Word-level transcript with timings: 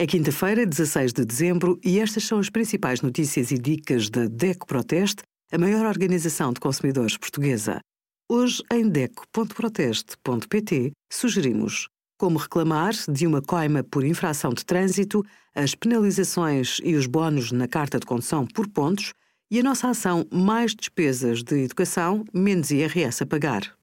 É 0.00 0.06
quinta-feira, 0.06 0.64
16 0.64 1.12
de 1.12 1.24
dezembro, 1.24 1.76
e 1.84 1.98
estas 1.98 2.22
são 2.22 2.38
as 2.38 2.48
principais 2.48 3.02
notícias 3.02 3.50
e 3.50 3.58
dicas 3.58 4.08
da 4.08 4.26
DECO 4.26 4.64
Proteste, 4.64 5.24
a 5.50 5.58
maior 5.58 5.84
organização 5.86 6.52
de 6.52 6.60
consumidores 6.60 7.16
portuguesa. 7.16 7.80
Hoje, 8.30 8.62
em 8.72 8.88
DECO.proteste.pt, 8.88 10.92
sugerimos 11.12 11.88
como 12.16 12.38
reclamar 12.38 12.92
de 13.10 13.26
uma 13.26 13.42
coima 13.42 13.82
por 13.82 14.04
infração 14.04 14.54
de 14.54 14.64
trânsito, 14.64 15.26
as 15.52 15.74
penalizações 15.74 16.80
e 16.84 16.94
os 16.94 17.06
bónus 17.06 17.50
na 17.50 17.66
carta 17.66 17.98
de 17.98 18.06
condução 18.06 18.46
por 18.46 18.68
pontos 18.68 19.12
e 19.50 19.58
a 19.58 19.64
nossa 19.64 19.88
ação 19.88 20.24
Mais 20.30 20.76
Despesas 20.76 21.42
de 21.42 21.64
Educação, 21.64 22.24
menos 22.32 22.70
IRS 22.70 23.24
a 23.24 23.26
pagar. 23.26 23.76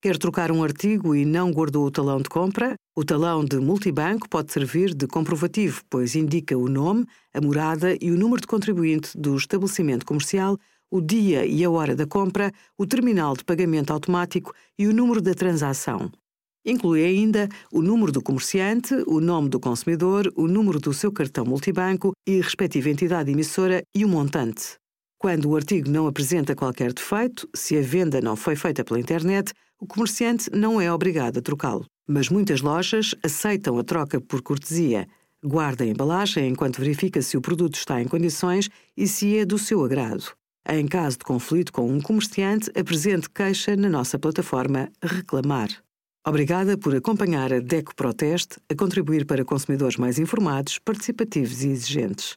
Quer 0.00 0.16
trocar 0.16 0.52
um 0.52 0.62
artigo 0.62 1.12
e 1.12 1.24
não 1.24 1.50
guardou 1.50 1.84
o 1.84 1.90
talão 1.90 2.18
de 2.18 2.28
compra? 2.28 2.76
O 2.96 3.04
talão 3.04 3.44
de 3.44 3.58
multibanco 3.58 4.28
pode 4.28 4.52
servir 4.52 4.94
de 4.94 5.08
comprovativo, 5.08 5.82
pois 5.90 6.14
indica 6.14 6.56
o 6.56 6.68
nome, 6.68 7.04
a 7.34 7.40
morada 7.40 7.96
e 8.00 8.12
o 8.12 8.16
número 8.16 8.40
de 8.40 8.46
contribuinte 8.46 9.18
do 9.18 9.36
estabelecimento 9.36 10.06
comercial, 10.06 10.56
o 10.88 11.00
dia 11.00 11.44
e 11.44 11.64
a 11.64 11.70
hora 11.70 11.96
da 11.96 12.06
compra, 12.06 12.52
o 12.78 12.86
terminal 12.86 13.36
de 13.36 13.44
pagamento 13.44 13.92
automático 13.92 14.54
e 14.78 14.86
o 14.86 14.94
número 14.94 15.20
da 15.20 15.34
transação. 15.34 16.12
Inclui 16.64 17.04
ainda 17.04 17.48
o 17.72 17.82
número 17.82 18.12
do 18.12 18.22
comerciante, 18.22 18.94
o 19.04 19.20
nome 19.20 19.48
do 19.48 19.58
consumidor, 19.58 20.32
o 20.36 20.46
número 20.46 20.78
do 20.78 20.94
seu 20.94 21.10
cartão 21.10 21.44
multibanco 21.44 22.12
e 22.24 22.38
a 22.38 22.44
respectiva 22.44 22.88
entidade 22.88 23.32
emissora 23.32 23.82
e 23.92 24.04
o 24.04 24.08
montante. 24.08 24.78
Quando 25.18 25.50
o 25.50 25.56
artigo 25.56 25.90
não 25.90 26.06
apresenta 26.06 26.54
qualquer 26.54 26.92
defeito, 26.92 27.48
se 27.52 27.76
a 27.76 27.82
venda 27.82 28.20
não 28.20 28.36
foi 28.36 28.54
feita 28.54 28.84
pela 28.84 29.00
internet, 29.00 29.52
o 29.80 29.86
comerciante 29.86 30.48
não 30.52 30.80
é 30.80 30.92
obrigado 30.92 31.38
a 31.38 31.42
trocá-lo. 31.42 31.84
Mas 32.06 32.28
muitas 32.28 32.60
lojas 32.60 33.16
aceitam 33.22 33.76
a 33.78 33.82
troca 33.82 34.20
por 34.20 34.40
cortesia. 34.42 35.08
Guarda 35.44 35.82
a 35.82 35.86
embalagem 35.88 36.48
enquanto 36.48 36.78
verifica 36.78 37.20
se 37.20 37.36
o 37.36 37.40
produto 37.40 37.74
está 37.74 38.00
em 38.00 38.06
condições 38.06 38.70
e 38.96 39.08
se 39.08 39.36
é 39.36 39.44
do 39.44 39.58
seu 39.58 39.84
agrado. 39.84 40.24
Em 40.68 40.86
caso 40.86 41.18
de 41.18 41.24
conflito 41.24 41.72
com 41.72 41.90
um 41.90 42.00
comerciante, 42.00 42.70
apresente 42.78 43.28
queixa 43.28 43.74
na 43.74 43.88
nossa 43.88 44.20
plataforma 44.20 44.88
Reclamar. 45.02 45.68
Obrigada 46.24 46.78
por 46.78 46.94
acompanhar 46.94 47.52
a 47.52 47.58
DECO 47.58 47.94
Proteste 47.96 48.58
a 48.70 48.74
contribuir 48.74 49.26
para 49.26 49.44
consumidores 49.44 49.96
mais 49.96 50.18
informados, 50.18 50.78
participativos 50.78 51.64
e 51.64 51.70
exigentes. 51.70 52.36